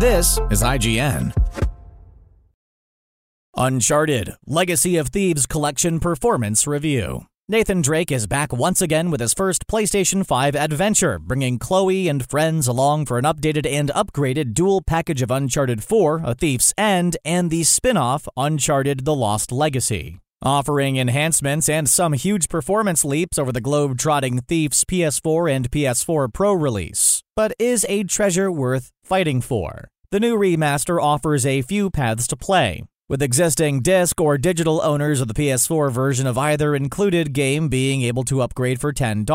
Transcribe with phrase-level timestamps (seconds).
[0.00, 1.36] This is IGN.
[3.54, 7.26] Uncharted Legacy of Thieves Collection Performance Review.
[7.50, 12.26] Nathan Drake is back once again with his first PlayStation 5 adventure, bringing Chloe and
[12.30, 17.18] friends along for an updated and upgraded dual package of Uncharted 4, A Thief's End,
[17.22, 20.18] and the spin off Uncharted The Lost Legacy.
[20.42, 26.32] Offering enhancements and some huge performance leaps over the globe trotting Thief's PS4 and PS4
[26.32, 27.22] Pro release.
[27.36, 29.90] But is a treasure worth fighting for?
[30.10, 35.20] The new remaster offers a few paths to play, with existing disc or digital owners
[35.20, 39.26] of the PS4 version of either included game being able to upgrade for $10,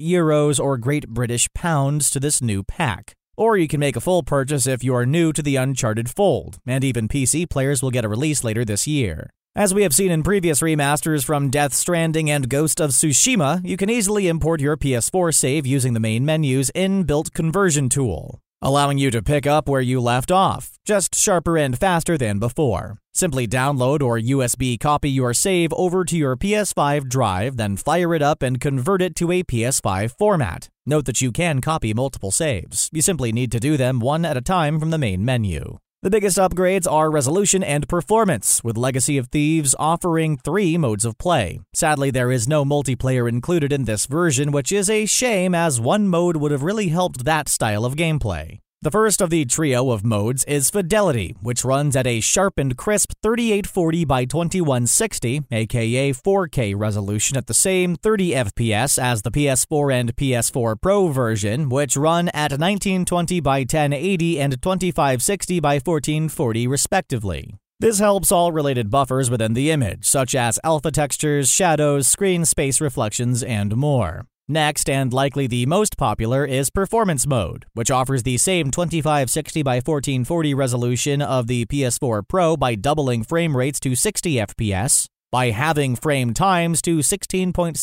[0.00, 3.14] euros, or Great British pounds to this new pack.
[3.36, 6.58] Or you can make a full purchase if you are new to the Uncharted fold,
[6.66, 9.30] and even PC players will get a release later this year.
[9.56, 13.76] As we have seen in previous remasters from Death Stranding and Ghost of Tsushima, you
[13.76, 19.10] can easily import your PS4 save using the main menu's inbuilt conversion tool, allowing you
[19.10, 22.98] to pick up where you left off, just sharper and faster than before.
[23.12, 28.22] Simply download or USB copy your save over to your PS5 drive, then fire it
[28.22, 30.68] up and convert it to a PS5 format.
[30.86, 32.88] Note that you can copy multiple saves.
[32.92, 35.80] You simply need to do them one at a time from the main menu.
[36.02, 41.18] The biggest upgrades are resolution and performance, with Legacy of Thieves offering three modes of
[41.18, 41.60] play.
[41.74, 46.08] Sadly, there is no multiplayer included in this version, which is a shame as one
[46.08, 48.60] mode would have really helped that style of gameplay.
[48.82, 52.74] The first of the trio of modes is Fidelity, which runs at a sharp and
[52.74, 59.92] crisp 3840 by 2160, aka 4K resolution at the same 30 FPS as the PS4
[59.92, 67.56] and PS4 Pro version, which run at 1920 by 1080 and 2560 by 1440 respectively.
[67.80, 72.80] This helps all related buffers within the image, such as alpha textures, shadows, screen space
[72.80, 74.24] reflections, and more.
[74.50, 81.22] Next, and likely the most popular, is Performance Mode, which offers the same 2560x1440 resolution
[81.22, 86.82] of the PS4 Pro by doubling frame rates to 60 FPS, by halving frame times
[86.82, 87.76] to 16.67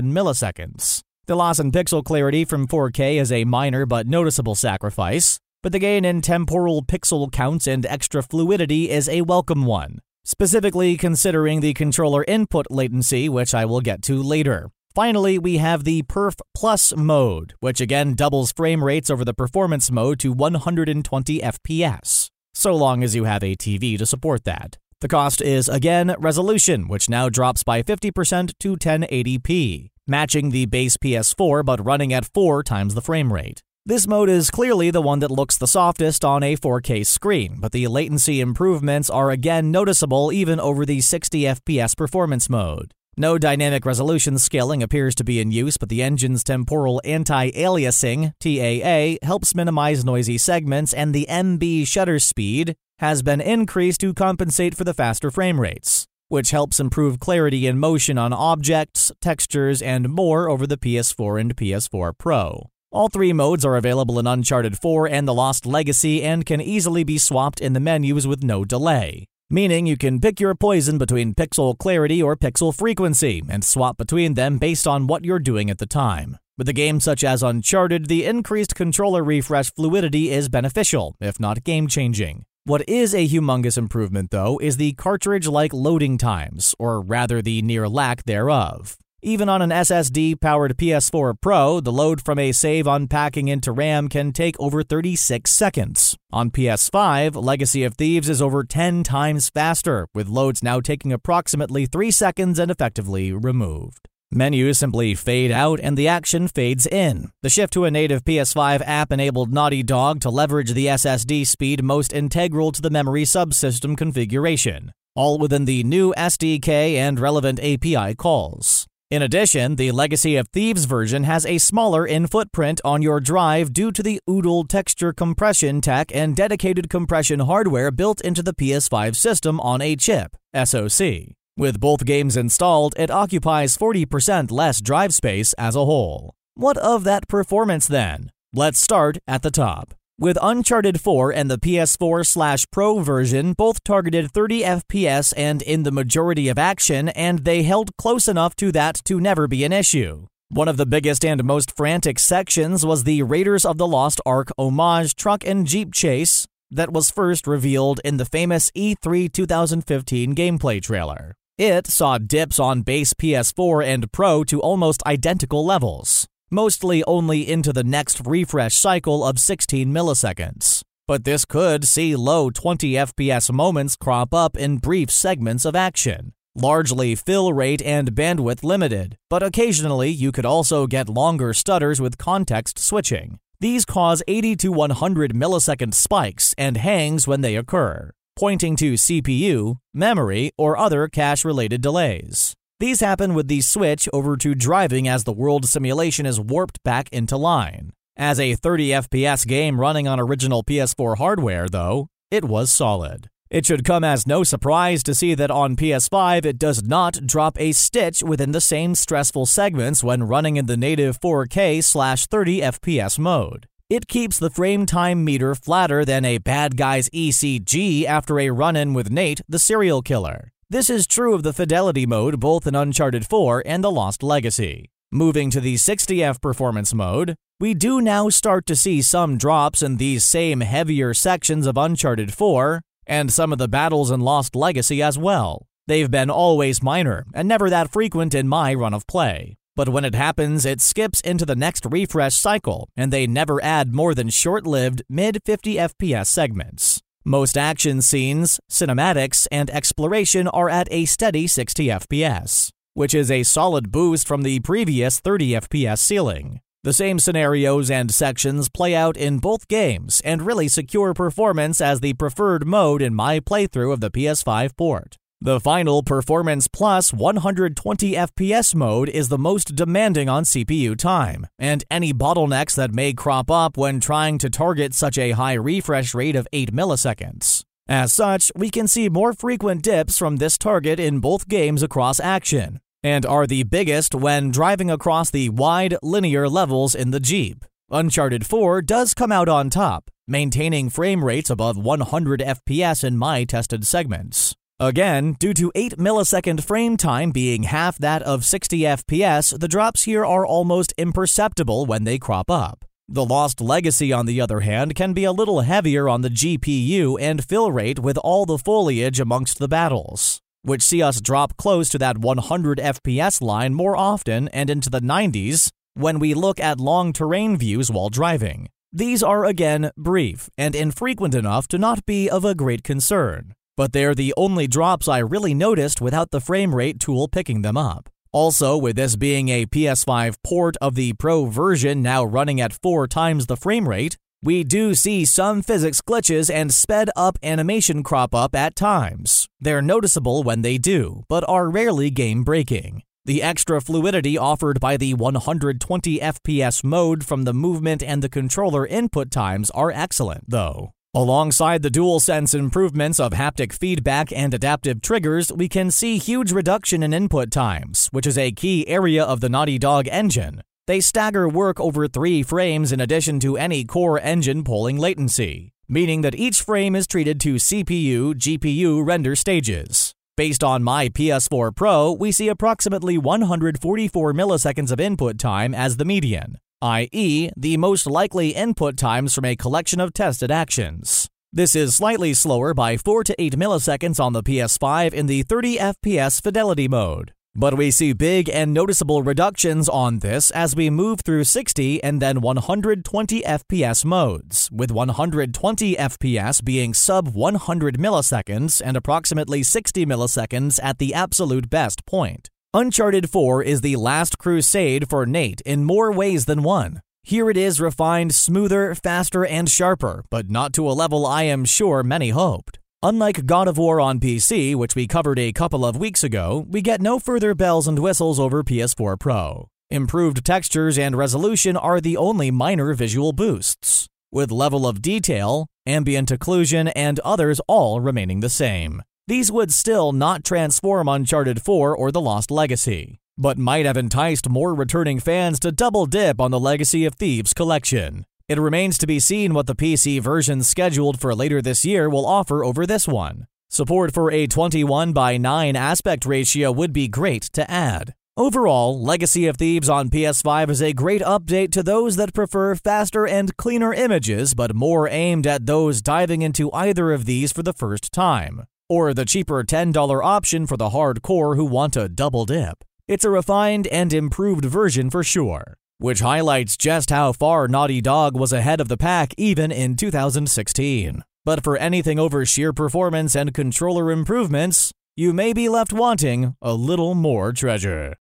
[0.00, 1.02] milliseconds.
[1.26, 5.78] The loss in pixel clarity from 4K is a minor but noticeable sacrifice, but the
[5.78, 11.74] gain in temporal pixel counts and extra fluidity is a welcome one, specifically considering the
[11.74, 14.70] controller input latency, which I will get to later.
[14.94, 19.90] Finally, we have the Perf Plus mode, which again doubles frame rates over the performance
[19.90, 24.78] mode to 120 FPS, so long as you have a TV to support that.
[25.00, 30.96] The cost is again resolution, which now drops by 50% to 1080p, matching the base
[30.96, 33.64] PS4 but running at 4 times the frame rate.
[33.84, 37.72] This mode is clearly the one that looks the softest on a 4K screen, but
[37.72, 42.94] the latency improvements are again noticeable even over the 60 FPS performance mode.
[43.16, 48.32] No dynamic resolution scaling appears to be in use, but the engine's temporal anti aliasing,
[48.40, 54.74] TAA, helps minimize noisy segments, and the MB shutter speed has been increased to compensate
[54.74, 60.08] for the faster frame rates, which helps improve clarity in motion on objects, textures, and
[60.08, 62.68] more over the PS4 and PS4 Pro.
[62.90, 67.04] All three modes are available in Uncharted 4 and The Lost Legacy and can easily
[67.04, 71.32] be swapped in the menus with no delay meaning you can pick your poison between
[71.32, 75.78] pixel clarity or pixel frequency and swap between them based on what you're doing at
[75.78, 76.36] the time.
[76.58, 81.62] With a game such as Uncharted, the increased controller refresh fluidity is beneficial, if not
[81.62, 82.46] game changing.
[82.64, 87.62] What is a humongous improvement, though, is the cartridge like loading times, or rather the
[87.62, 88.96] near lack thereof.
[89.26, 94.10] Even on an SSD powered PS4 Pro, the load from a save unpacking into RAM
[94.10, 96.14] can take over 36 seconds.
[96.30, 101.86] On PS5, Legacy of Thieves is over 10 times faster, with loads now taking approximately
[101.86, 104.08] 3 seconds and effectively removed.
[104.30, 107.30] Menus simply fade out and the action fades in.
[107.42, 111.82] The shift to a native PS5 app enabled Naughty Dog to leverage the SSD speed
[111.82, 118.14] most integral to the memory subsystem configuration, all within the new SDK and relevant API
[118.16, 118.86] calls.
[119.14, 123.72] In addition, the Legacy of Thieves version has a smaller in footprint on your drive
[123.72, 129.14] due to the OODLE texture compression tech and dedicated compression hardware built into the PS5
[129.14, 131.36] system on a chip, SoC.
[131.56, 136.34] With both games installed, it occupies 40% less drive space as a whole.
[136.56, 138.32] What of that performance then?
[138.52, 139.94] Let's start at the top.
[140.16, 145.82] With Uncharted 4 and the PS4 slash Pro version, both targeted 30 FPS and in
[145.82, 149.72] the majority of action, and they held close enough to that to never be an
[149.72, 150.28] issue.
[150.50, 154.52] One of the biggest and most frantic sections was the Raiders of the Lost Ark
[154.56, 160.80] homage truck and jeep chase that was first revealed in the famous E3 2015 gameplay
[160.80, 161.34] trailer.
[161.58, 167.72] It saw dips on base PS4 and Pro to almost identical levels, mostly only into
[167.72, 170.82] the next refresh cycle of 16 milliseconds.
[171.06, 176.32] But this could see low 20 FPS moments crop up in brief segments of action,
[176.54, 182.18] largely fill rate and bandwidth limited, but occasionally you could also get longer stutters with
[182.18, 183.38] context switching.
[183.60, 189.78] These cause 80 to 100 millisecond spikes and hangs when they occur pointing to CPU,
[189.92, 192.54] memory, or other cache related delays.
[192.84, 197.08] These happen with the switch over to driving as the world simulation is warped back
[197.14, 197.94] into line.
[198.14, 203.30] As a 30 FPS game running on original PS4 hardware, though, it was solid.
[203.48, 207.58] It should come as no surprise to see that on PS5 it does not drop
[207.58, 213.18] a stitch within the same stressful segments when running in the native 4K 30 FPS
[213.18, 213.66] mode.
[213.88, 218.76] It keeps the frame time meter flatter than a bad guy's ECG after a run
[218.76, 220.50] in with Nate, the serial killer.
[220.74, 224.90] This is true of the fidelity mode both in Uncharted 4 and The Lost Legacy.
[225.12, 229.98] Moving to the 60F performance mode, we do now start to see some drops in
[229.98, 235.00] these same heavier sections of Uncharted 4 and some of the battles in Lost Legacy
[235.00, 235.64] as well.
[235.86, 239.54] They've been always minor and never that frequent in my run of play.
[239.76, 243.94] But when it happens, it skips into the next refresh cycle, and they never add
[243.94, 247.03] more than short lived mid 50 FPS segments.
[247.26, 253.44] Most action scenes, cinematics, and exploration are at a steady 60 FPS, which is a
[253.44, 256.60] solid boost from the previous 30 FPS ceiling.
[256.82, 262.00] The same scenarios and sections play out in both games and really secure performance as
[262.00, 265.16] the preferred mode in my playthrough of the PS5 port.
[265.44, 271.84] The final Performance Plus 120 FPS mode is the most demanding on CPU time, and
[271.90, 276.34] any bottlenecks that may crop up when trying to target such a high refresh rate
[276.34, 277.62] of 8 milliseconds.
[277.86, 282.20] As such, we can see more frequent dips from this target in both games across
[282.20, 287.66] action, and are the biggest when driving across the wide, linear levels in the Jeep.
[287.90, 293.44] Uncharted 4 does come out on top, maintaining frame rates above 100 FPS in my
[293.44, 294.56] tested segments.
[294.80, 300.02] Again, due to 8 millisecond frame time being half that of 60 FPS, the drops
[300.02, 302.84] here are almost imperceptible when they crop up.
[303.08, 307.16] The Lost Legacy, on the other hand, can be a little heavier on the GPU
[307.20, 311.88] and fill rate with all the foliage amongst the battles, which see us drop close
[311.90, 316.80] to that 100 FPS line more often and into the 90s when we look at
[316.80, 318.68] long terrain views while driving.
[318.92, 323.92] These are again brief and infrequent enough to not be of a great concern but
[323.92, 328.08] they're the only drops I really noticed without the frame rate tool picking them up.
[328.32, 333.06] Also, with this being a PS5 port of the Pro version now running at four
[333.06, 338.34] times the frame rate, we do see some physics glitches and sped up animation crop
[338.34, 339.48] up at times.
[339.60, 343.04] They're noticeable when they do, but are rarely game breaking.
[343.24, 348.86] The extra fluidity offered by the 120 FPS mode from the movement and the controller
[348.86, 350.90] input times are excellent, though.
[351.16, 357.04] Alongside the DualSense improvements of haptic feedback and adaptive triggers, we can see huge reduction
[357.04, 360.60] in input times, which is a key area of the Naughty Dog engine.
[360.88, 366.22] They stagger work over three frames in addition to any core engine polling latency, meaning
[366.22, 370.16] that each frame is treated to CPU, GPU render stages.
[370.36, 376.04] Based on my PS4 Pro, we see approximately 144 milliseconds of input time as the
[376.04, 381.28] median, i.e., the most likely input times from a collection of tested actions.
[381.50, 385.78] This is slightly slower by 4 to 8 milliseconds on the PS5 in the 30
[385.78, 387.32] FPS fidelity mode.
[387.56, 392.20] But we see big and noticeable reductions on this as we move through 60 and
[392.20, 400.80] then 120 FPS modes, with 120 FPS being sub 100 milliseconds and approximately 60 milliseconds
[400.82, 402.50] at the absolute best point.
[402.76, 407.00] Uncharted 4 is the last crusade for Nate in more ways than one.
[407.22, 411.64] Here it is refined, smoother, faster, and sharper, but not to a level I am
[411.64, 412.80] sure many hoped.
[413.00, 416.82] Unlike God of War on PC, which we covered a couple of weeks ago, we
[416.82, 419.68] get no further bells and whistles over PS4 Pro.
[419.88, 426.30] Improved textures and resolution are the only minor visual boosts, with level of detail, ambient
[426.30, 429.04] occlusion, and others all remaining the same.
[429.26, 434.50] These would still not transform Uncharted 4 or The Lost Legacy, but might have enticed
[434.50, 438.26] more returning fans to double dip on the Legacy of Thieves collection.
[438.50, 442.26] It remains to be seen what the PC version scheduled for later this year will
[442.26, 443.46] offer over this one.
[443.70, 448.12] Support for a 21 by 9 aspect ratio would be great to add.
[448.36, 453.26] Overall, Legacy of Thieves on PS5 is a great update to those that prefer faster
[453.26, 457.72] and cleaner images, but more aimed at those diving into either of these for the
[457.72, 462.84] first time or the cheaper $10 option for the hardcore who want a double dip.
[463.06, 468.36] It's a refined and improved version for sure, which highlights just how far Naughty Dog
[468.36, 471.22] was ahead of the pack even in 2016.
[471.44, 476.72] But for anything over sheer performance and controller improvements, you may be left wanting a
[476.72, 478.14] little more treasure.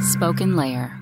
[0.00, 1.01] Spoken Layer.